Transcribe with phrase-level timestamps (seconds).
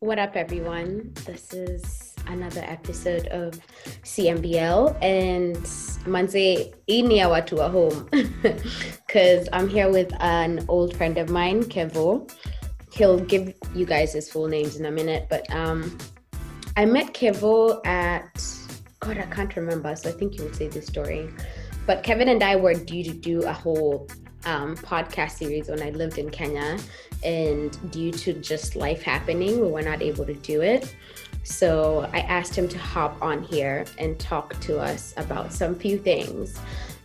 [0.00, 1.14] What up, everyone?
[1.24, 3.58] This is another episode of
[4.04, 5.56] CMBL, and
[6.04, 8.06] manze ini watu wa home
[9.06, 12.30] because I'm here with an old friend of mine, Kevo.
[12.92, 15.96] He'll give you guys his full names in a minute, but um,
[16.76, 18.46] I met Kevo at
[19.00, 21.30] God, I can't remember, so I think you will say this story.
[21.86, 24.10] But Kevin and I were due to do a whole
[24.46, 26.78] um, podcast series when I lived in Kenya,
[27.22, 30.94] and due to just life happening, we were not able to do it.
[31.42, 35.98] So I asked him to hop on here and talk to us about some few
[35.98, 36.58] things.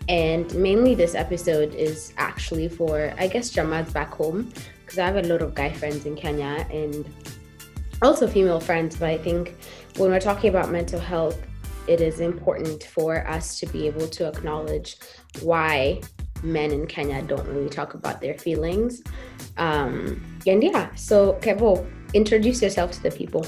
[0.09, 4.51] And mainly, this episode is actually for, I guess, Jamads back home,
[4.83, 7.07] because I have a lot of guy friends in Kenya and
[8.01, 8.95] also female friends.
[8.95, 9.55] But I think
[9.97, 11.39] when we're talking about mental health,
[11.87, 14.97] it is important for us to be able to acknowledge
[15.41, 16.01] why
[16.43, 19.01] men in Kenya don't really talk about their feelings.
[19.57, 23.45] Um, and yeah, so Kevo, introduce yourself to the people.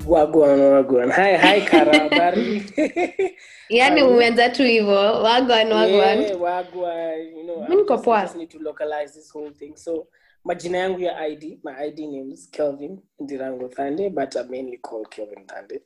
[0.00, 1.12] Wagwan, wagwan.
[1.12, 2.00] Hi, hi, Kara.
[3.70, 6.22] Yani umeanza tu hivyo wagwan wagwan.
[6.22, 7.36] Yeah, wagwan.
[7.36, 8.22] You know, Mi niko I just, poa.
[8.22, 9.76] Just need to localize this whole thing.
[9.76, 10.06] So,
[10.44, 15.10] majina yangu ya ID, my ID name is Kelvin Ndirango Thande, but I'm mainly called
[15.10, 15.80] Kelvin Thande.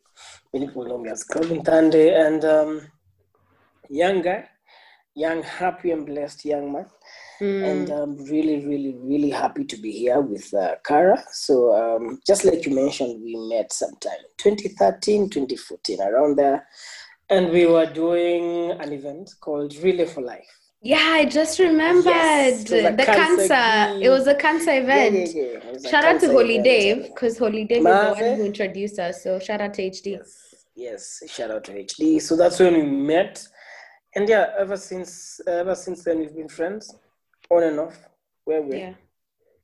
[0.53, 2.81] Many people know me as Kelvin Thande, and um,
[3.91, 4.45] young guy,
[5.15, 6.87] young, happy and blessed young man.
[7.41, 11.23] Mm, and I'm really, really, really happy to be here with uh, Kara.
[11.33, 16.67] So, um, just like you mentioned, we met sometime 2013, 2014, around there,
[17.31, 20.47] and we were doing an event called Relay for Life.
[20.81, 23.99] yeah, I just remembered Yes, the cancer cancer.
[24.05, 25.31] It was a cancer event.
[25.35, 25.59] Yeah, yeah, yeah.
[25.59, 26.65] It was a Shout out to Holy event.
[26.65, 29.23] Dave because Holy Dave is the one who introduced us.
[29.23, 30.07] So shout out to HD.
[30.13, 31.23] Yes, yes.
[31.27, 32.21] Shout out to HD.
[32.21, 33.49] So that's when we met,
[34.17, 36.95] and yeah, ever since, ever since then, we've been friends,
[37.51, 37.99] on and off.
[38.45, 38.79] Where we?
[38.79, 38.95] Yeah.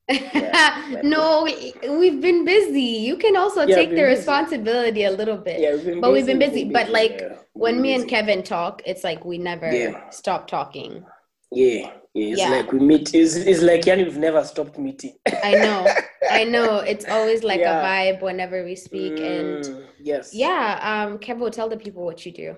[0.09, 1.01] Yeah.
[1.05, 2.81] no, we- we've been busy.
[2.81, 4.17] You can also Yeah, take the been busy.
[4.19, 5.61] responsibility a little bit.
[5.61, 6.65] Yeah, we've been but we've been busy, busy.
[6.65, 7.37] we've But been like busy, yeah.
[7.53, 8.09] When been me and.
[8.09, 9.71] Kevin talk, it's like we never
[10.11, 11.05] stop talking.
[11.53, 12.49] Yeah, yeah, it's Yeah.
[12.51, 13.15] like we meet.
[13.15, 15.15] It's, it's like yeah, we've never stopped meeting.
[15.45, 15.87] I know.
[16.31, 16.79] I know.
[16.93, 17.81] It's always like Yeah.
[17.81, 19.13] a vibe whenever we speak.
[19.21, 22.57] And Mm, yes, yeah, um, Kevo, tell the people what you do.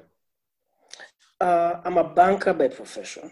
[1.43, 3.29] Uh, I'm a banker by profession.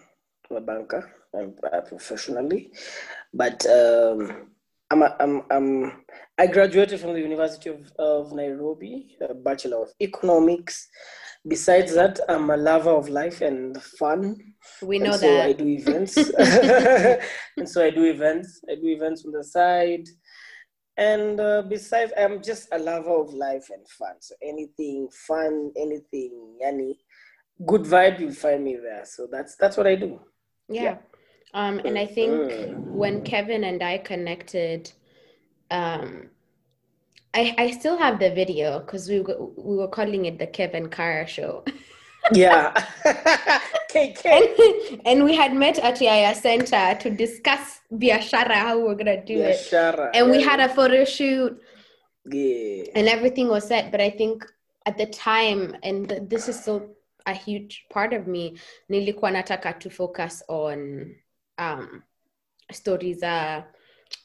[0.51, 2.73] I'm a banker um, uh, professionally,
[3.33, 4.49] but um,
[4.91, 6.03] I'm, a, I'm, I'm
[6.37, 10.89] I graduated from the University of, of Nairobi, a Bachelor of Economics.
[11.47, 14.37] Besides that, I'm a lover of life and fun.
[14.83, 16.17] We and know so I do events,
[17.57, 18.61] and so I do events.
[18.69, 20.09] I do events on the side,
[20.97, 24.17] and uh, besides, I'm just a lover of life and fun.
[24.19, 26.97] So anything fun, anything, yani,
[27.67, 29.05] good vibe, you'll find me there.
[29.05, 30.21] So that's that's what I do.
[30.69, 30.99] Yeah.
[31.53, 32.77] Um, and I think Mm.
[33.03, 34.93] when Kevin and I connected,
[35.71, 36.31] um,
[37.35, 40.89] I I still have the video because we were, we were calling it the Kevin
[40.89, 41.65] Kara show.
[42.35, 42.75] Yeah,
[43.93, 44.25] KK.
[44.27, 49.25] and, and we had met at Yaya Center to discuss biashara, how we were gonna
[49.25, 50.11] do Yeah, it.
[50.15, 51.59] And we had a photo shoot
[52.27, 52.85] yeah.
[52.95, 53.91] and everything was set.
[53.91, 54.45] But I think
[54.85, 56.95] at the time, and this is still
[57.27, 58.55] a huge part of me,
[58.89, 61.11] nilikuwa nataka to focus on
[61.59, 62.03] um,
[62.73, 63.63] stories uh,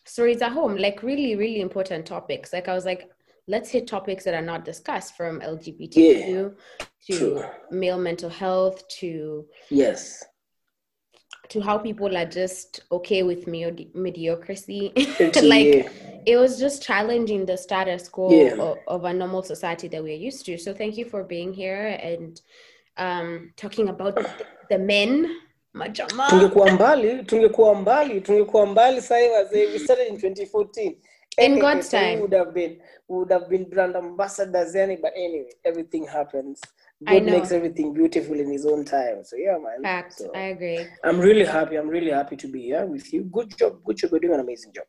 [0.05, 2.53] stories at home, like really, really important topics.
[2.53, 3.09] Like I was like,
[3.47, 6.55] let's hit topics that are not discussed from LGBTQ
[7.07, 7.43] to True.
[7.71, 10.23] male mental health to Yes.
[11.49, 14.91] to how people are just okay with medi- mediocrity.
[15.43, 15.89] Like yeah.
[16.25, 18.55] it was just challenging the status quo Yeah.
[18.61, 20.57] of, of a normal society that we're used to.
[20.57, 22.41] So thank you for being here and
[22.97, 24.15] um, talking about
[24.69, 25.29] the, men.
[25.73, 26.29] Majama.
[26.29, 30.95] tungekuwa mbali tungekuwa mbali tungekuwa mbali sahi wazee we started in 2014
[31.37, 32.15] In eh, God's time.
[32.17, 36.61] would have been would have been brand ambassadors yani but anyway everything happens
[37.05, 40.39] I god makes everything beautiful in his own time so yeah man Fact, so I
[40.51, 40.87] agree.
[41.03, 44.11] i'm really happy i'm really happy to be here with you good job good job
[44.11, 44.85] you're doing an amazing job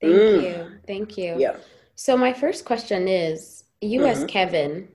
[0.00, 0.42] Thank Mm.
[0.42, 0.70] you.
[0.86, 1.40] Thank you.
[1.40, 1.56] yeah
[1.94, 4.28] So my first question is, you as Mhm.
[4.28, 4.88] Kevin,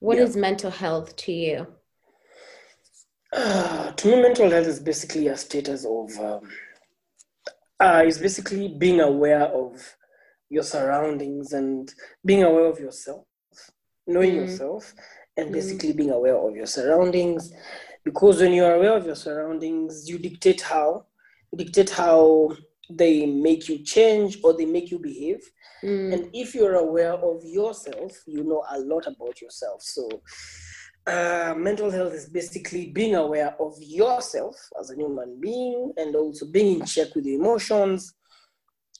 [0.00, 0.40] what is Yeah.
[0.42, 1.66] mental health to you?
[3.32, 6.48] Uh, to me, mental health is basically a status of, um,
[7.80, 9.96] uh, is basically being aware of
[10.50, 11.92] your surroundings and
[12.24, 13.24] being aware of yourself,
[14.06, 14.36] knowing Mm.
[14.42, 14.94] yourself,
[15.36, 15.52] and Mm.
[15.52, 17.52] basically being aware of your surroundings.
[18.04, 21.06] Because when you are aware of your surroundings, you dictate how,
[21.52, 22.56] you dictate how
[22.90, 25.42] they make you change or they make you behave.
[25.84, 29.82] Mm, And if you're aware of yourself, you know a lot about yourself.
[29.82, 30.08] So,
[31.08, 36.46] uh, mental health is basically being aware of yourself as a human being and also
[36.46, 38.14] being in check with your emotions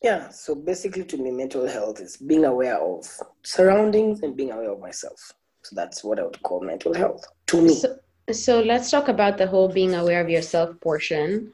[0.03, 3.05] Yeah, so basically, to me, mental health is being aware of
[3.43, 5.33] surroundings and being aware of myself.
[5.63, 7.75] So that's what I would call mental health to me.
[7.75, 7.99] So,
[8.31, 11.53] so let's talk about the whole being aware of yourself portion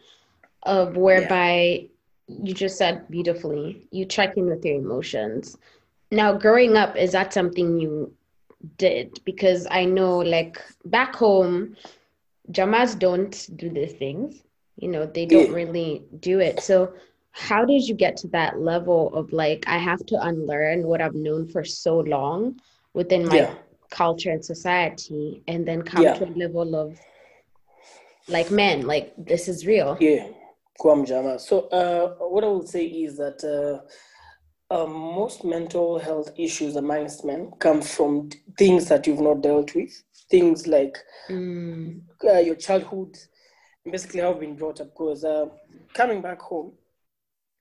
[0.64, 1.88] of whereby
[2.28, 2.36] yeah.
[2.44, 5.56] you just said beautifully, you check in with your emotions.
[6.10, 8.12] Now, growing up, is that something you
[8.76, 9.20] did?
[9.24, 11.76] Because I know, like, back home,
[12.50, 14.42] Jamas don't do these things.
[14.76, 16.60] You know, they don't really do it.
[16.60, 16.92] So,
[17.34, 21.16] how did you get to that level of like i have to unlearn what i've
[21.16, 22.56] known for so long
[22.92, 23.54] within my yeah.
[23.90, 26.14] culture and society and then come yeah.
[26.14, 26.98] to a level of
[28.28, 30.28] like men like this is real yeah
[30.80, 31.40] Kwamjama.
[31.40, 33.84] so uh, what i would say is that uh,
[34.70, 40.02] uh, most mental health issues amongst men come from things that you've not dealt with.
[40.30, 40.96] Things like
[41.28, 42.00] mm.
[42.26, 43.16] Uh, your childhood
[43.90, 44.88] basically how you've been brought up.
[44.88, 45.46] Because uh,
[45.92, 46.72] coming back home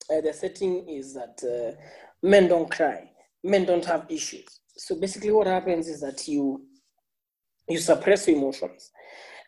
[0.10, 1.80] uh, the setting is that uh,
[2.22, 3.10] men don't cry,
[3.44, 4.60] men don't have issues.
[4.76, 6.66] So basically, what happens is that you
[7.70, 8.92] you suppress your emotions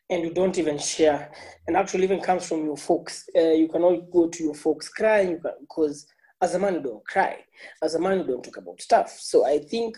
[0.09, 1.31] and you don't even share.
[1.67, 3.27] And actually even comes from your folks.
[3.35, 6.07] Uh, you cannot go to your folks crying because
[6.41, 7.37] as a man you don't cry
[7.83, 9.97] as a man you don't talk about stuff so i think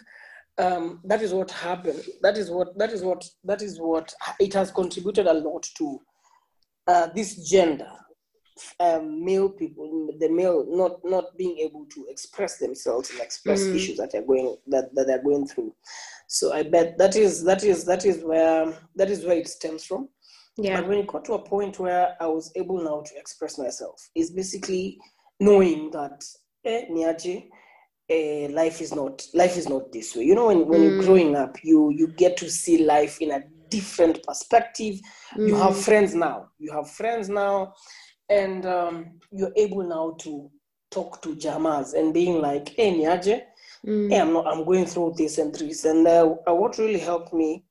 [0.59, 4.53] um, that is what happened that is what that is what that is what it
[4.55, 5.99] has contributed a lot to
[6.87, 7.91] uh, this gender
[8.79, 13.75] um, male people, the male not not being able to express themselves and express mm.
[13.75, 15.73] issues that they're going that, that they're going through.
[16.27, 19.85] So I bet that is that is that is where that is where it stems
[19.85, 20.09] from.
[20.57, 20.81] Yeah.
[20.81, 24.09] But when it got to a point where I was able now to express myself,
[24.15, 24.97] is basically
[25.39, 26.23] knowing that
[26.65, 27.49] eh, niaje,
[28.09, 30.23] eh, life is not life is not this way.
[30.23, 30.83] You know, when when mm.
[30.89, 34.99] you're growing up, you you get to see life in a different perspective.
[35.35, 35.47] Mm.
[35.47, 35.83] You have mm.
[35.83, 36.49] friends now.
[36.57, 37.73] You have friends now
[38.29, 40.49] and um, you're able now to
[40.91, 43.41] talk to jamas and being like, hey, Niaje,
[43.85, 44.09] mm.
[44.09, 45.85] hey, I'm not, I'm going through this and this.
[45.85, 47.63] And uh, uh, what really helped me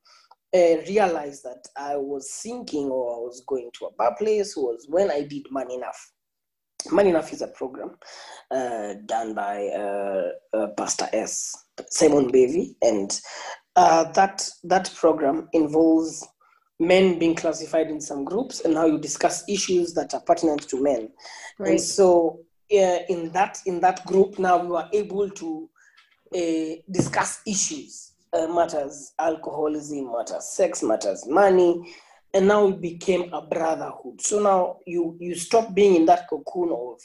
[0.54, 4.86] uh, realize that I was sinking or I was going to a bad place was
[4.88, 6.12] when I did Man Enough.
[6.92, 7.96] Man Enough is a program
[8.50, 13.20] uh, done by uh, uh, Pastor S, Simon Mbevi, and
[13.74, 16.26] that that program involves
[16.78, 20.82] men being classified in some groups and how you discuss issues that are pertinent to
[20.82, 21.08] men
[21.58, 21.70] right.
[21.70, 22.38] and so
[22.72, 25.68] uh, in that in that group now we were able to
[26.34, 31.94] uh, discuss issues uh, matters alcoholism matters sex matters money
[32.34, 34.20] and now it became a brotherhood.
[34.20, 37.00] So now you you stop being in that cocoon of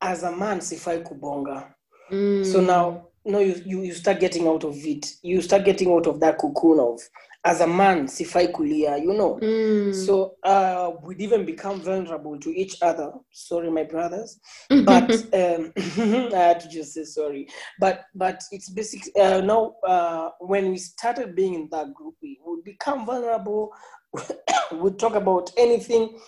[0.00, 1.72] as a man sifai kubonga.
[2.10, 2.44] Mm.
[2.44, 5.06] so now no you, you you start getting out of it.
[5.22, 7.00] You start getting out of that cocoon of
[7.44, 9.38] as a man sifai kulia you know.
[9.40, 9.94] Mm.
[9.94, 13.12] so uh, we'd even become vulnerable to each other.
[13.30, 14.38] Sorry my brothers.
[14.68, 17.48] But um, i had to just say sorry.
[17.78, 22.38] But but it's basically uh, now uh, when we started being in that group we
[22.44, 23.70] would become vulnerable
[24.72, 26.18] we'd talk about anything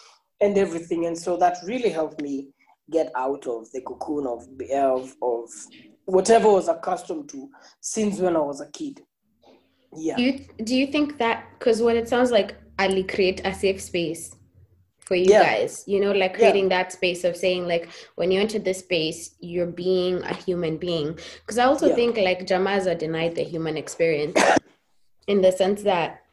[0.40, 2.48] and everything and so that really helped me
[2.90, 5.48] get out of the cocoon of of, of
[6.04, 7.48] whatever I was accustomed to
[7.80, 9.00] since when I was a kid.
[9.96, 10.16] Yeah.
[10.16, 13.80] Do you, do you think that because what it sounds like Ali create a safe
[13.80, 14.34] space
[15.00, 15.42] for you yeah.
[15.42, 16.82] guys, you know, like creating yeah.
[16.82, 21.18] that space of saying like when you enter this space, you're being a human being.
[21.40, 21.94] Because I also yeah.
[21.94, 24.40] think like Jamaza denied the human experience
[25.28, 26.23] in the sense that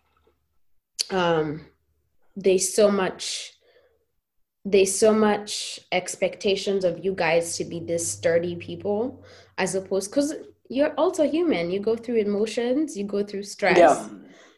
[1.14, 1.66] um
[2.36, 3.54] there's so much
[4.64, 9.24] there's so much expectations of you guys to be this sturdy people
[9.58, 10.36] as opposed because
[10.70, 14.08] you're also human you go through emotions you go through stress yeah.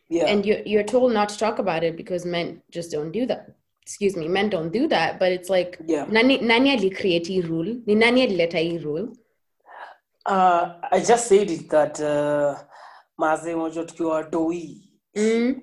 [0.10, 0.26] Yeah.
[0.28, 3.56] and you're, you're told not to talk about it because men just don't do that
[3.82, 6.06] excuse me men don't do that but it's like yeah.
[6.10, 9.08] nani alicreate rule ni nani alileta rule
[10.26, 12.60] uh, i just said it that uh,
[13.18, 14.30] maze moja tukiwa
[15.16, 15.62] mm.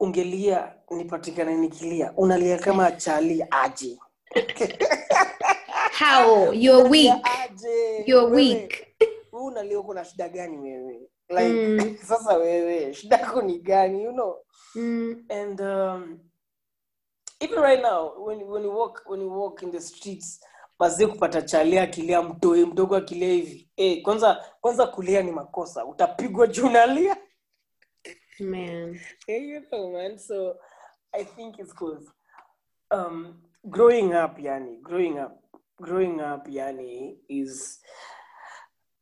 [0.00, 3.98] Ungelia nipatikane nikilia unalia kama chali aje?
[5.98, 6.52] How?
[6.52, 7.26] You're weak.
[8.06, 8.86] you're weak.
[9.30, 11.00] huu unalio kuna shida gani wewe?
[11.28, 11.96] Like mm.
[12.08, 14.36] sasa wewe shida yako ni gani you know?
[14.74, 15.24] Mm.
[15.30, 16.18] and um,
[17.40, 20.40] even right now when, when you walk when you walk in the streets
[20.78, 23.68] mazie kupata chalia akilia mtoe mdogo akilia hivi.
[23.76, 25.84] Hey, eh, kwanza kwanza kulia ni makosa.
[25.86, 27.16] Utapigwa juu unalia
[28.40, 30.56] man you know, man so
[31.14, 32.06] i think it's cause
[32.92, 33.36] um,
[33.68, 35.42] growing up yani growing up
[35.80, 37.80] growing up yani is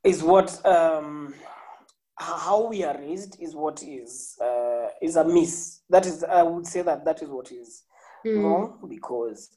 [0.02, 1.34] is what um,
[2.16, 5.80] how we are raised is what is uh, is a miss.
[5.90, 7.82] That is, I would say that that is what is
[8.24, 8.42] mm.
[8.42, 9.50] wrong because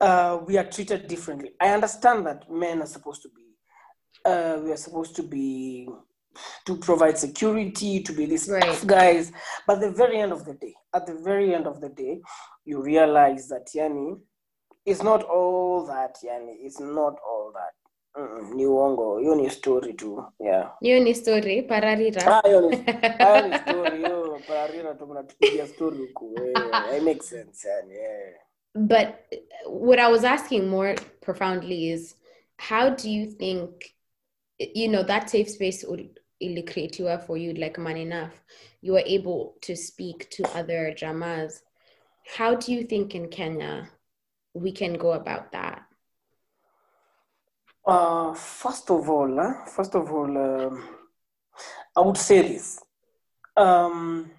[0.00, 1.52] uh, we are treated differently.
[1.60, 3.54] I understand that men are supposed to be,
[4.24, 5.88] uh, we are supposed to be,
[6.66, 8.86] to provide security, to be these Right.
[8.86, 9.32] guys.
[9.66, 12.20] But the very end of the day, at the very end of the day,
[12.64, 14.16] you realize that yani,
[14.86, 16.16] it's not all that.
[16.24, 17.72] Yani, it's not all that.
[18.16, 22.76] Mm-mm, ni uongo hiyo ni story tu yeah hiyo ni story pararira Ah, hiyo ni
[23.62, 28.34] story hiyo pararira tu mnatupigia story huku eh, it makes sense yani eh.
[28.74, 29.08] but
[29.66, 32.16] what i was asking more profoundly is
[32.70, 33.70] how do you think
[34.74, 36.08] you know that safe space will
[36.44, 38.32] ili creatiwa for you like man enough
[38.82, 41.64] you are able to speak to other dramas
[42.36, 43.88] how do you think in kenya
[44.54, 45.82] we can go about that
[47.86, 50.82] Uh, first of all, uh, first of all, um,
[51.96, 52.80] I would say this.
[53.56, 54.30] Um,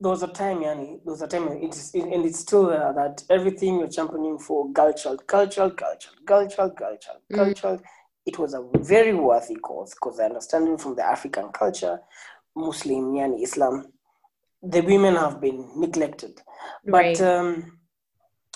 [0.00, 2.92] there was a time, Yani, there was a time, it is, and it's still there,
[2.94, 7.36] that everything you're championing for, cultural, cultural, cultural, cultural, cultural, Mm.
[7.36, 7.80] cultural,
[8.26, 12.00] it was a very worthy cause because I understand from the African culture,
[12.54, 13.86] Muslim, Yani, Islam,
[14.62, 16.40] the women have been neglected.
[16.84, 17.78] But right um,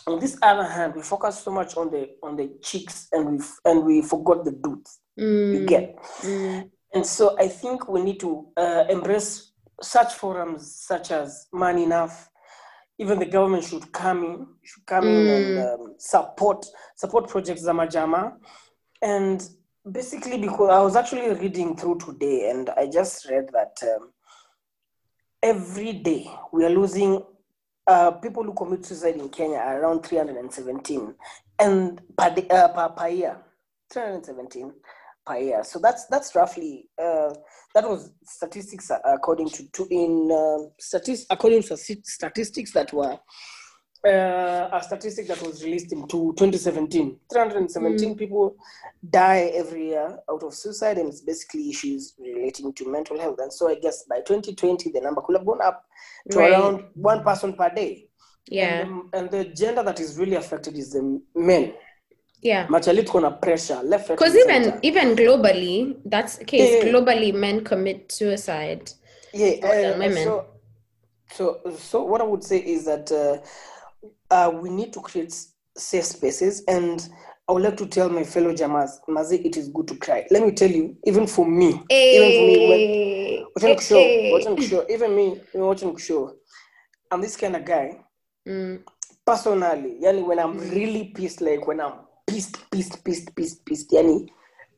[0.06, 3.44] on this other hand, we focus so much on the on the cheeks and we
[3.64, 4.98] and we forgot the dudes.
[5.16, 9.52] You Mm, get, mm, and so I think we need to uh, embrace
[9.82, 12.28] such forums such as Man Enough.
[12.98, 16.64] Even the government should come in, should come in and um, support
[16.96, 18.32] support projects Zamajama,
[19.02, 19.48] and
[19.90, 24.12] basically because I was actually reading through today, and I just read that um,
[25.42, 27.22] every day we are losing
[27.86, 31.14] uh, people who commit suicide in Kenya are around 317
[31.58, 33.36] and per, day, uh, per, per year
[33.92, 34.72] 317
[35.26, 35.64] per year.
[35.64, 37.34] So that's that's roughly uh,
[37.74, 43.18] that was statistics according to, to in uh, statistics according to statistics that were
[44.04, 48.56] uh, a statistic that was released in two- 2017 317 people
[49.10, 53.38] die every year out of suicide and it's basically issues relating to mental health.
[53.40, 55.84] And so i guess by 2020 the number could have gone up
[56.30, 56.50] to Right.
[56.52, 58.08] around one person per day.
[58.48, 58.80] Yeah.
[58.80, 61.72] And, the, and the gender that is really affected is the men.
[62.40, 62.66] Yeah.
[62.66, 64.78] Machali tuko na pressure left because even center.
[64.82, 66.84] even globally that's the case.
[66.84, 66.90] Yeah.
[66.90, 68.90] globally men commit suicide.
[69.32, 70.24] Yeah uh, women.
[70.24, 70.46] so
[71.32, 73.38] so so what i would say is that uh,
[74.30, 75.34] uh, we need to create
[75.76, 76.64] safe spaces.
[76.68, 77.06] And
[77.48, 80.26] i would like to tell my fellow jamas mazi it is good to cry.
[80.30, 84.68] Let me tell you even for me even for me when Eh, watching eh, show
[84.68, 86.34] show even me even watching show.
[87.10, 87.98] I'm this kind of guy.
[88.48, 88.82] Mm,
[89.24, 91.92] personally yani when i'm really pissed like when i'm
[92.26, 94.32] pissed pissed pissed pissed pissed yani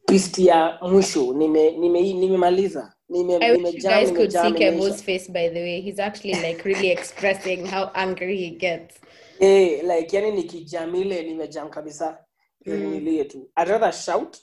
[0.06, 5.28] pissed ya mwisho nime nime nimemaliza nime I wish you guys could see nimejam face,
[5.28, 5.80] by the way.
[5.80, 8.96] He's actually like really expressing how angry he gets.
[9.40, 12.18] Eh like yani nikijam ile nimejam kabisa
[12.66, 12.72] mm.
[12.74, 12.90] Mm.
[12.90, 14.38] nilie tu i'd rather shout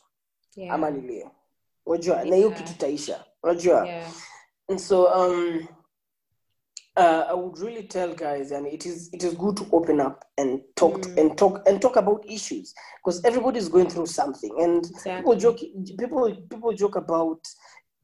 [0.55, 0.75] Yeah.
[0.75, 1.27] ama nilie
[1.86, 2.57] unajua na hiyo Yeah.
[2.62, 4.12] kitu itaisha unajua Yeah.
[4.67, 5.67] and so um
[6.98, 10.24] uh, I would really tell guys, and it is it is good to open up
[10.38, 11.17] and talk Mm.
[11.19, 15.36] and talk and talk about issues because everybody's going through something, and people Exactly.
[15.38, 15.60] joke
[15.98, 17.48] people people joke about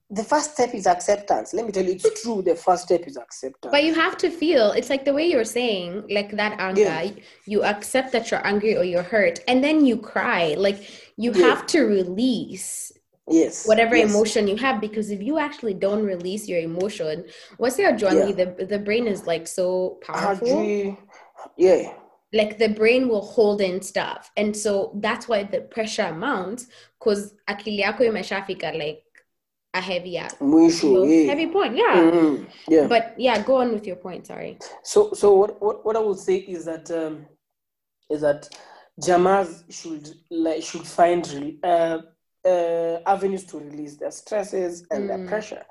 [0.09, 1.53] the first step is acceptance.
[1.53, 2.41] Let me tell you, it's true.
[2.41, 3.71] The first step is acceptance.
[3.71, 6.81] But you have to feel it's like the way you're saying, like that anger.
[6.81, 7.11] Yeah.
[7.45, 10.55] You accept that you're angry or you're hurt, and then you cry.
[10.57, 10.79] Like
[11.17, 11.47] you Yeah.
[11.47, 12.91] have to release
[13.29, 14.09] yes, whatever yes.
[14.09, 17.25] emotion you have because if you actually don't release your emotion,
[17.57, 18.31] what's your journey?
[18.31, 20.47] The the brain is like so powerful.
[20.47, 20.97] Hadri-
[21.57, 21.93] yeah,
[22.33, 26.67] like the brain will hold in stuff and so that's why the pressure mounts
[26.99, 29.03] because akili yako imeshafika like
[29.73, 31.25] a heavy mwisho, know, yeah.
[31.29, 32.87] heavy point yeah Mhm, yeah.
[32.87, 36.19] but yeah go on with your point sorry So, so what, what, what I would
[36.19, 37.25] say is that um,
[38.09, 38.49] is that
[39.01, 41.99] Jamas should like should find uh,
[42.45, 45.27] uh, avenues to release their stresses and their Mm.
[45.27, 45.63] pressure,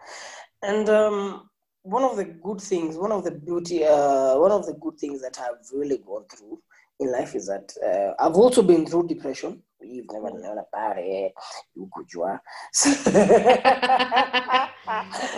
[0.62, 1.48] and um,
[1.82, 5.20] one of the good things, one of the beauty, uh, one of the good things
[5.22, 6.60] that I've really gone through
[7.00, 9.62] in life is that uh, I've also been through depression.
[9.80, 11.33] You've never known about it,
[11.75, 12.40] you good, could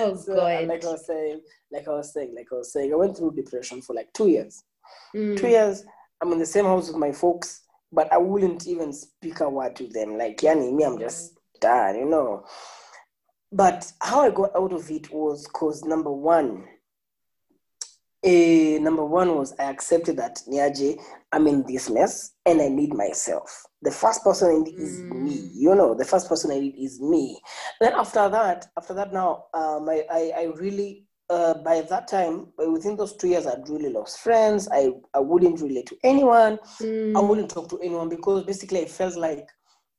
[0.01, 0.67] Oh, so, God.
[0.69, 1.41] like I was saying,
[1.73, 4.29] like I was saying, like I was saying, I went through depression for like two
[4.29, 4.63] years.
[5.15, 5.85] Mm, Two years,
[6.21, 9.77] I'm in the same house with my folks, but I wouldn't even speak a word
[9.77, 10.19] to them.
[10.19, 12.45] Like, yani, me, I'm just done, you know.
[13.51, 16.65] But how I got out of it was because number one,
[18.25, 20.99] eh, number one was I accepted that Niaje,
[21.33, 23.65] I'm in this mess and I need myself.
[23.83, 25.51] The first person I need is me.
[25.55, 27.41] You know, the first person I need is me.
[27.81, 32.49] Then after that, after that now, um, I, I, I really uh, by that time,
[32.57, 34.67] within those two years, I'd really lost friends.
[34.73, 36.59] I, I wouldn't relate to anyone.
[36.81, 37.17] Mm.
[37.17, 39.47] I wouldn't talk to anyone because basically I felt like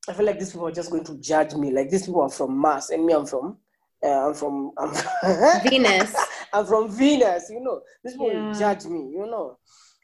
[0.08, 1.72] I felt like these people are just going to judge me.
[1.72, 3.58] Like these people are from Mars, and me, I'm from,
[4.04, 6.16] uh, I'm from, I'm Venus.
[6.54, 7.50] I'm from Venus.
[7.50, 8.40] You know, This people Yeah.
[8.40, 9.12] will judge me.
[9.12, 9.58] You know.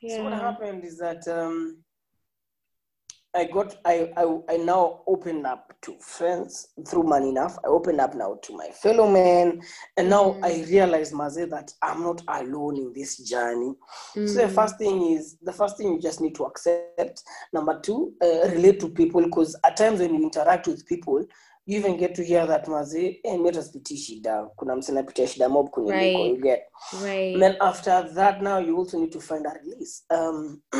[0.07, 1.83] So what happened is that um,
[3.33, 7.57] I got I, I I now opened up to friends through Man Enough.
[7.65, 9.61] I opened up now to my fellow men,
[9.97, 10.45] and now Mm.
[10.45, 13.73] I realize, Maze, that I'm not alone in this journey.
[14.25, 14.55] So the Mm.
[14.55, 17.23] first thing is the first thing you just need to accept.
[17.51, 21.25] Number two, uh, relate to people because at times when you interact with people,
[21.65, 24.49] you even get to hear that maze, eh, mimi sipitii shida.
[24.55, 26.35] Kuna anapitia shida mob kuniliko, Right.
[26.35, 26.63] you get.
[27.03, 27.33] Right.
[27.33, 30.03] And then after that, now you also need to find a release.
[30.09, 30.61] Um,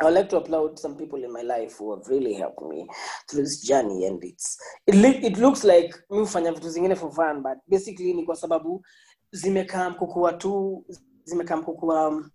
[0.00, 2.86] I would like to applaud some people in my life who have really helped me
[3.30, 7.42] through this journey, and it's it, it looks like mi hufanya vitu zingine for fun,
[7.42, 8.84] but basically ni kwa sababu
[9.32, 10.84] zimekaa mkukua tu
[11.24, 12.30] zimekaa mkukua um,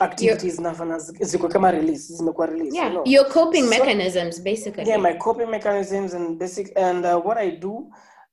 [0.00, 2.86] activities nafanya ziko kama release zimekuwa release yeah.
[2.88, 3.02] you know?
[3.06, 4.88] Your coping So- mechanisms, basically.
[4.88, 7.90] yeah my coping mechanisms and basic and uh, what i do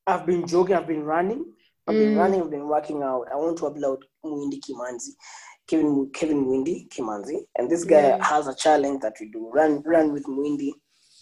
[0.08, 1.46] i've been jogging i've been running
[1.88, 2.18] i've been Mm.
[2.18, 5.18] running i've been working out i want to upload mwindi kimanzi
[5.66, 10.12] kevin kevin mwindi kimanzi and this guy has a challenge that we do run run
[10.12, 10.76] with mwindi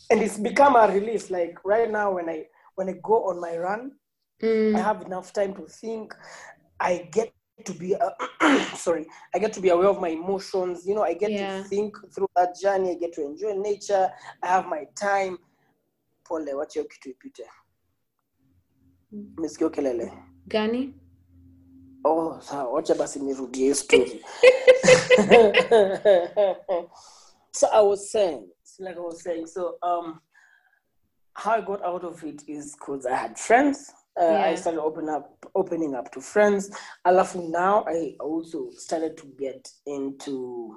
[0.09, 2.45] and it's become a release like right now when i
[2.77, 3.91] when i go on my run
[4.41, 4.75] i Mm.
[4.83, 6.13] have enough time to think
[6.79, 7.31] i get
[7.65, 8.11] to be uh,
[8.75, 11.61] sorry i get to be aware of my emotions you know i get Yeah.
[11.63, 14.09] to think through that journey i get to enjoy nature
[14.43, 15.37] i have my time.
[16.23, 17.43] Pole wacha kitu ipite?
[19.11, 20.11] Mesikia kelele
[20.47, 20.93] Gani?
[22.05, 24.25] oh sawa wacha basi nirudie hiyo story.
[27.51, 28.47] So i was saying
[28.79, 30.21] like i was saying so um
[31.33, 35.09] how i got out of it is because i had friends uh, i started open
[35.09, 36.71] up opening up to friends
[37.03, 40.75] alafu now i also started to get into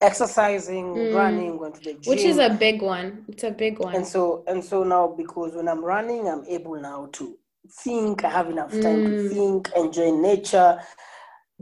[0.00, 1.14] exercising Mm.
[1.14, 3.24] running going to the gym Which is a big one.
[3.28, 3.94] It's a big one.
[3.96, 7.36] and so and so now because when i'm running i'm able now to
[7.84, 9.28] think i have enough time to Mm.
[9.28, 10.80] think enjoy nature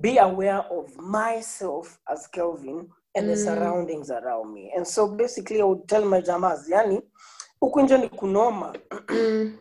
[0.00, 3.44] be aware of myself as kelvin and the Mm.
[3.44, 7.00] surroundings around me and so basically i would tell my jamas yani
[7.60, 8.72] huku ni kunoma
[9.08, 9.58] Mm.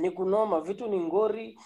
[0.00, 1.58] Ni kunoma vitu ni ngori.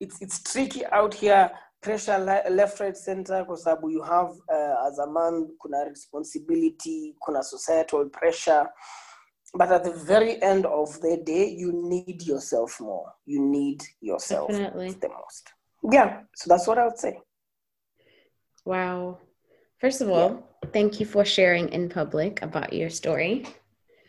[0.00, 1.50] It's, it's tricky out here
[1.80, 2.18] pressure
[2.50, 8.10] left right center kwa sababu you have uh, as a man kuna responsibility kuna societal
[8.10, 8.68] pressure.
[9.54, 13.12] But at the very end of the day you need yourself more.
[13.26, 14.92] You need yourself Definitely.
[14.92, 15.52] the most.
[15.92, 17.18] Yeah so that's what i would say.
[18.64, 19.18] Wow.
[19.78, 23.44] First of all, thank you for sharing in public about your story.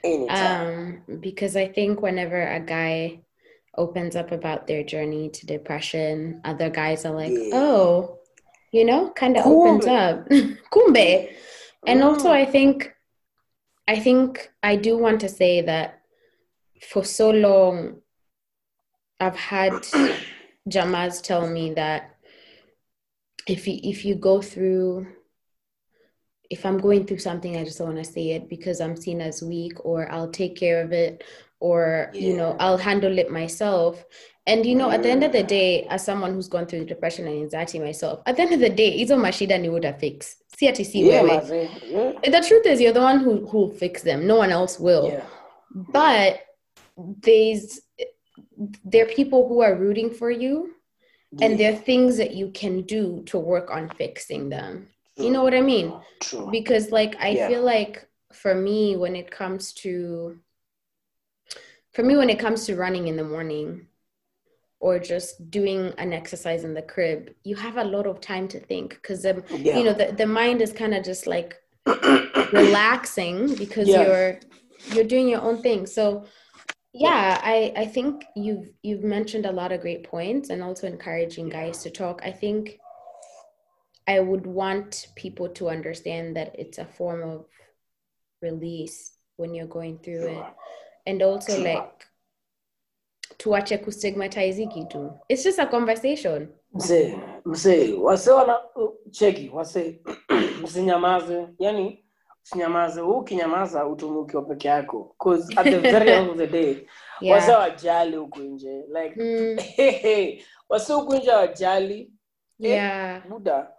[0.03, 1.03] anytime.
[1.07, 3.21] Um, because I think whenever a guy
[3.75, 7.49] opens up about their journey to depression, other guys are like, Yeah.
[7.53, 8.19] oh,
[8.71, 10.27] you know, kind of opens up.
[10.71, 11.33] Kumbe.
[11.85, 12.31] And also.
[12.31, 12.93] I think
[13.87, 16.01] I think I do want to say that
[16.89, 18.01] for so long
[19.19, 19.73] I've had
[20.69, 22.15] Jamaz tell me that
[23.47, 25.07] if you if you go through
[26.49, 29.21] if I'm going through something, I just don't want to say it because I'm seen
[29.21, 31.23] as weak, or I'll take care of it,
[31.63, 34.03] or you know, I'll handle it myself.
[34.45, 37.25] And you know, at the end of the day, as someone who's gone through depression
[37.25, 40.35] and anxiety myself, at the end of the day, hizo mashida ni would fix.
[40.57, 41.69] See yeah, wewe.
[42.23, 42.31] yeah.
[42.31, 44.27] The truth is, you're the one who who will fix them.
[44.27, 45.07] No one else will.
[45.13, 45.25] yeah.
[45.99, 46.41] But
[46.97, 47.79] there's
[48.83, 50.75] there are people who are rooting for you,
[51.41, 54.89] and there are things that you can do to work on fixing them.
[55.15, 55.93] You know what I mean?
[56.19, 56.49] True.
[56.51, 57.47] because like i Yeah.
[57.47, 57.95] feel like
[58.41, 59.93] for me when it comes to
[61.93, 63.87] for me when it comes to running in the morning
[64.79, 68.59] or just doing an exercise in the crib you have a lot of time to
[68.59, 69.77] think because um, yeah.
[69.77, 71.55] you know the, the mind is kind of just like
[72.53, 74.03] relaxing because Yeah.
[74.07, 74.39] you're
[74.93, 75.85] you're doing your own thing.
[75.85, 76.25] So
[76.93, 77.39] yeah.
[77.43, 81.81] i i think you've you've mentioned a lot of great points and also encouraging guys
[81.83, 82.21] to talk.
[82.23, 82.77] I think
[84.07, 87.45] i would want people to understand that it's a form of
[88.41, 90.45] release when you're going through it
[91.05, 92.05] and also like
[93.37, 95.11] tuache kustigmatize kitu.
[95.29, 96.47] It's just a conversation.
[96.73, 98.59] Mzee mzee wase wana
[99.11, 100.01] cheki wase
[100.63, 101.47] msinyamaze.
[101.59, 102.05] Yani
[102.43, 105.15] usinyamaze huu ukinyamaza utumi ukiwa peke yako.
[105.23, 106.75] 'Cause at the very end of the day
[107.31, 108.83] wase yeah wajali huku nje.
[108.87, 109.57] Like mm,
[110.69, 112.11] wase huku nje wajali
[112.59, 113.27] yeah.
[113.29, 113.71] buda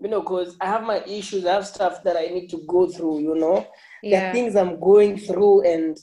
[0.00, 2.86] you know because i have my issues i have stuff that i need to go
[2.86, 3.64] through you know?
[4.02, 4.32] Yeah.
[4.32, 5.96] things i'm going through and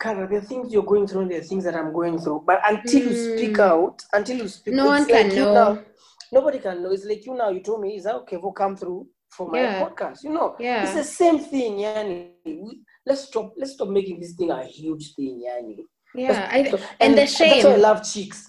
[0.00, 2.44] Kara, the things you're going through, there are things that I'm going through.
[2.46, 3.60] But until you speak Mm.
[3.70, 5.54] out, until you speak No one can like know.
[5.54, 5.82] now-
[6.32, 6.90] nobody can know.
[6.90, 9.60] It's like you now, you told me, is that okay for come through for my
[9.60, 9.82] Yeah.
[9.88, 10.24] podcast?
[10.24, 10.82] You know, Yeah.
[10.84, 12.32] it's the same thing, Yani.
[12.44, 15.84] We, let's stop let's stop making this thing a huge thing, Yani.
[16.14, 16.48] Yeah.
[16.50, 17.50] I, So- and the shame.
[17.50, 18.46] That's why I love chicks.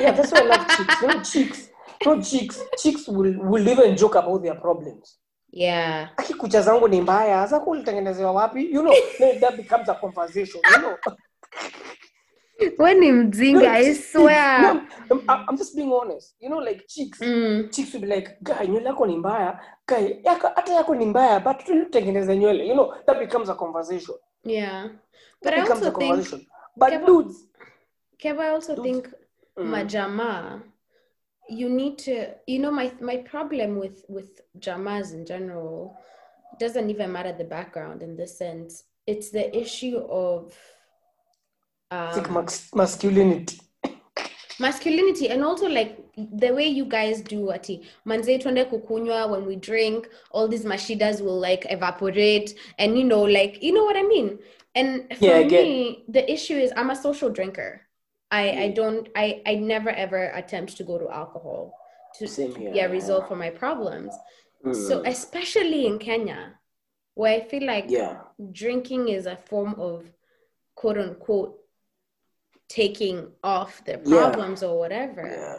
[0.00, 1.00] yeah, that's why I love chicks.
[1.02, 1.68] You know, chicks.
[2.06, 2.62] No chicks.
[2.78, 5.18] Chicks will, will even joke about their problems.
[5.52, 6.08] Yeah.
[6.16, 7.42] Aki kucha zangu ni mbaya.
[7.48, 8.72] Sasa kulitengenezewa wapi?
[8.72, 8.94] You know,
[9.40, 10.60] that becomes a conversation.
[10.70, 10.96] You know.
[12.78, 14.74] we ni Mzinga, I swear.
[15.10, 16.34] No, I'm, just being honest.
[16.40, 17.18] You know, like chicks.
[17.20, 17.72] Mm.
[17.72, 19.60] Chicks will be like, guy, nywele yako ni mbaya.
[19.88, 22.66] Guy, yako, hata yako ni mbaya, but tutengeneze nywele.
[22.66, 24.14] You know, that becomes a conversation.
[24.44, 24.88] Yeah.
[25.42, 26.46] That I also think.
[26.76, 27.46] But Kev- dudes,
[28.22, 28.82] Kev, I also Dudes.
[28.82, 29.14] think
[29.56, 30.62] mm, majama
[31.50, 35.98] you need to you know my my problem with with jamas in general
[36.58, 38.84] doesn't even matter the background in this sense.
[39.06, 40.54] It's the issue of
[41.90, 43.60] um, masculinity.
[44.58, 49.56] masculinity and also like the way you guys do ati manze twende kukunywa when we
[49.56, 54.02] drink all these mashidas will like evaporate and you know like you know what i
[54.02, 54.38] mean?
[54.74, 57.80] And for Yeah, me the issue is i'm a social drinker
[58.30, 58.74] i i Mm.
[58.74, 61.74] don't i i never ever attempt to go to alcohol
[62.18, 62.26] to
[62.72, 64.12] yeah resolve for my problems
[64.72, 66.40] so Mm, especially in kenya
[67.14, 68.14] where i feel like yeah.
[68.52, 70.04] drinking is a form of
[70.74, 71.52] quote unquote
[72.68, 74.18] taking off their Yeah.
[74.30, 75.58] problems or whatever Yeah.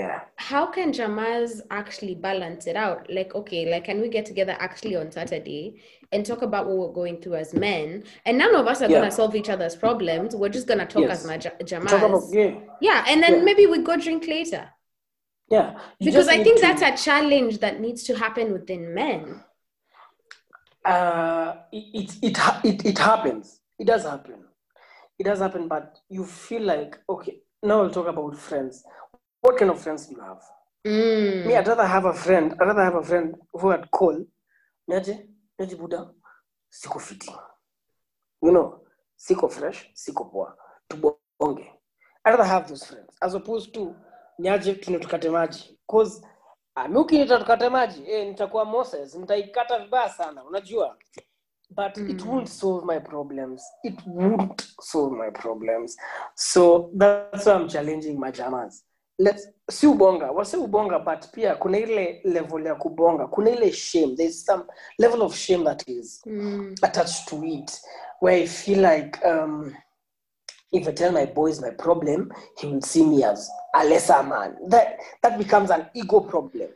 [0.00, 0.16] Yeah.
[0.50, 4.96] how can jamas actually balance it out like okay like can we get together actually
[4.96, 5.80] on saturday
[6.12, 8.98] and talk about what we're going through as men and none of us are Yeah.
[8.98, 11.20] gonna solve each other's problems we're just gonna talk Yes.
[11.20, 12.52] as maja- jamas about yeah.
[12.88, 13.44] yeah and then Yeah.
[13.48, 14.64] maybe we go drink later
[15.56, 15.68] Yeah.
[16.00, 19.20] You because i think to- that's a challenge that needs to happen within men
[20.84, 22.36] uh it, it it
[22.70, 23.46] it it happens.
[23.78, 24.40] It does happen.
[25.20, 28.84] It does happen, but you feel like okay, now we'll talk about friends.
[29.44, 30.40] What kind of friends do you have?
[30.86, 31.46] Mm.
[31.46, 34.24] Me, I'd rather have a friend, I'd rather have a friend who I'd call,
[34.90, 35.18] Niaje,
[35.60, 36.10] Niaje Buddha,
[36.72, 37.30] siko fiti.
[38.42, 38.80] You know,
[39.18, 40.54] siko fresh, siko poa,
[40.88, 41.66] tubonge.
[42.24, 43.94] I'd rather have those friends as opposed to
[44.40, 45.76] Niaje tunatukate maji.
[45.86, 46.22] Cause
[46.76, 50.96] uh, mi ukiniita tukate maji, eh, nitakuwa Moses, nitaikata vibaya sana, unajua.
[51.70, 52.28] But it Mm.
[52.28, 53.62] won't solve my problems.
[53.82, 55.96] It won't solve my problems.
[56.34, 58.82] So that's why I'm challenging my jamas.
[59.18, 64.16] Let's si ubonga, wasi ubonga but pia kuna ile level ya kubonga, kuna ile shame.
[64.16, 64.64] There's some
[64.98, 66.74] level of shame that is Mm.
[66.82, 67.80] attached to it
[68.20, 69.74] where I feel like um
[70.72, 74.56] if I tell my boys my problem, he will see me as a lesser man.
[74.68, 76.70] That that becomes an ego problem.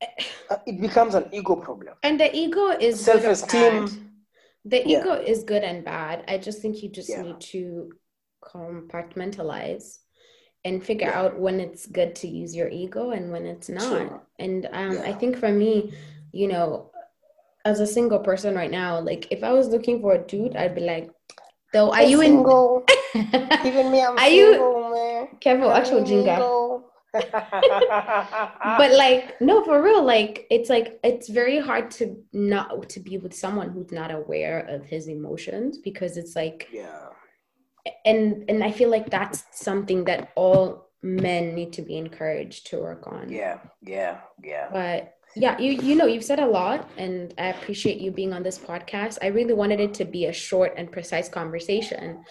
[0.66, 1.94] It becomes an ego problem.
[2.02, 3.86] And the ego is Self-esteem.
[4.64, 5.00] The Yeah.
[5.00, 6.24] ego is good and bad.
[6.26, 7.22] I just think you just Yeah.
[7.22, 7.90] need to
[8.42, 9.98] compartmentalize
[10.64, 11.20] and figure Yeah.
[11.20, 13.90] out when it's good to use your ego and when it's not.
[14.08, 14.20] True.
[14.38, 15.92] And um, I think for me,
[16.32, 16.90] you know,
[17.64, 20.74] as a single person right now, like if I was looking for a dude, I'd
[20.74, 21.10] be like,
[21.72, 22.26] though, are you in?
[22.28, 22.84] single?
[23.14, 25.28] Even me, I'm Are you- man.
[25.40, 26.82] Careful, actual jinga.
[27.12, 33.18] But like no for real like it's like it's very hard to not to be
[33.18, 37.08] with someone who's not aware of his emotions because it's like yeah,
[38.04, 42.78] and and i feel like that's something that all men need to be encouraged to
[42.78, 44.68] work on yeah, yeah, yeah.
[44.72, 48.42] but yeah you you know you've said a lot and i appreciate you being on
[48.42, 52.22] this podcast i really wanted it to be a short and precise conversation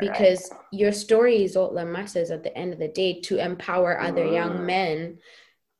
[0.00, 4.00] because your story is all the masses at the end of the day to empower
[4.00, 4.64] other young Mm.
[4.66, 5.18] men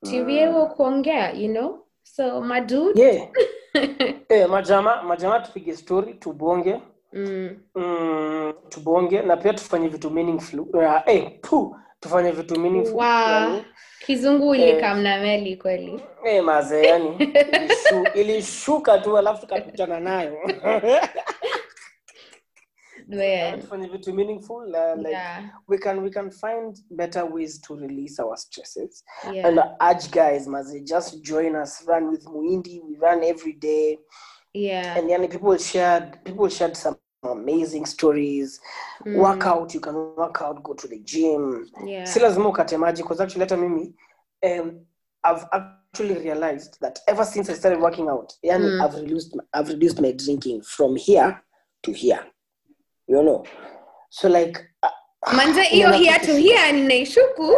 [0.05, 0.49] to be Mm.
[0.49, 3.27] able kuongea you know so my dude Yeah.
[4.31, 6.81] Eh, majama majama tupige story to tubonge
[7.17, 12.95] mm, mm, tubonge na pia tufanye vitu meaningful uh, eh, puh, tufanye vitu meaningful.
[12.95, 13.65] Wow yani,
[14.07, 14.97] kizungu Eh.
[14.97, 16.01] meli kweli.
[16.25, 20.37] eh, maze yani ilishu, ilishuka tu alafu tukakutana nayo.
[23.09, 25.45] Man, tufanye vitu meaningful uh, like yeah.
[25.69, 29.05] we can we can find better ways to release our stresses.
[29.33, 29.49] Yeah.
[29.49, 33.99] And urge guys maze just join us run with muindi we run every day.
[34.55, 34.99] Yeah.
[34.99, 36.97] And yani people shared people shared some
[37.31, 38.61] amazing stories.
[39.07, 41.67] Mm, work out you can work out go to the gym.
[41.87, 42.05] Yeah.
[42.07, 43.95] Si lazima ukate maji because actually hata mimi
[44.43, 44.81] um,
[45.25, 48.81] i've actually realized that ever since i started working out yani Mm.
[48.85, 51.41] i've reduced my, i've reduced my drinking from here
[51.83, 52.21] to here.
[53.09, 53.45] You know?
[54.11, 57.53] So like uh, manze hiyo here to here ninaishuku.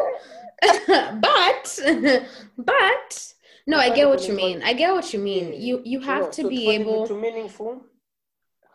[1.21, 1.79] But
[2.59, 3.35] but
[3.67, 4.63] no i get what you mean.
[4.63, 5.53] I get what you mean.
[5.61, 7.77] You you have to so be able vitu meaningful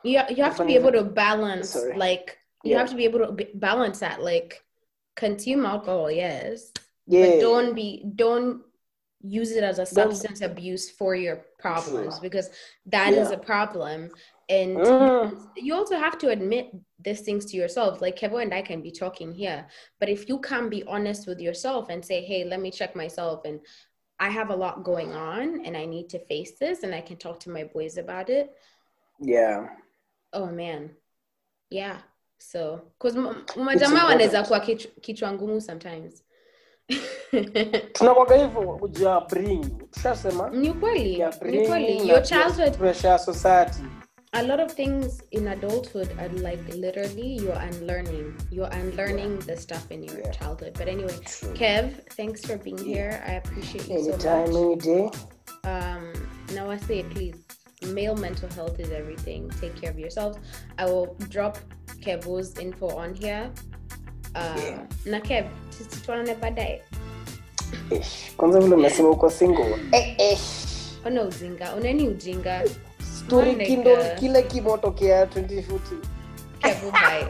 [0.04, 1.96] you, you have to be able to balance Sorry.
[1.98, 2.80] like you Yeah.
[2.80, 4.64] have to be able to b- balance that like
[5.16, 6.72] consume alcohol yes.
[7.08, 7.26] Yeah.
[7.32, 8.62] but don't be don't
[9.22, 12.50] use it as a Don't- substance abuse for your problems because
[12.88, 13.36] that is Yeah.
[13.36, 14.12] a problem.
[14.50, 15.48] And Mm.
[15.56, 18.02] you also have to admit these things to yourself.
[18.02, 19.66] Like kevo and i can be talking here.
[20.00, 23.46] But if you can't be honest with yourself and say hey let me check myself
[23.46, 23.62] and
[24.20, 27.18] i have a lot going on and i need to face this and i can
[27.18, 28.46] talk to my boys about it.
[29.20, 29.70] Yeah
[30.34, 30.90] oh man.
[31.70, 31.98] Yeah.
[32.40, 33.16] So because
[33.56, 34.04] majamaa important.
[34.10, 36.24] wanaweza kuwa kichwa- ngumu sometimes.
[37.94, 39.90] Tunakwaga hivyo kujua bring.
[39.92, 42.10] Tushasema ni ukweli ni ukweli.
[42.10, 43.84] your childhood pressure ya society.
[44.32, 48.34] A lot of things in adulthood are like literally you're unlearning.
[48.52, 50.32] You're unlearning the stuff in your Yeah.
[50.32, 50.74] childhood.
[50.78, 51.54] But anyway True.
[51.54, 52.86] kev thanks for being Yeah.
[52.88, 53.24] here.
[53.28, 54.56] I appreciate you anytime so much.
[54.56, 55.10] Anytime, any day.
[55.64, 56.14] Um
[56.56, 57.43] now i say it please
[57.86, 59.50] male mental health is everything.
[59.62, 60.38] Take care of yourselves
[60.78, 61.58] i will drop
[62.02, 63.50] kevo's info on here.
[64.36, 64.80] Uh, Yeah.
[65.06, 65.46] na kev
[66.06, 66.82] tuonane baadaye.
[68.38, 69.76] Kwanza vile umesema uko single.
[69.92, 70.40] Eh, eh.
[71.06, 71.76] ona ujinga?
[71.76, 72.64] Unani ujinga?
[73.26, 75.80] Story kindo kile kimotokea 2014
[76.60, 77.28] kevo bye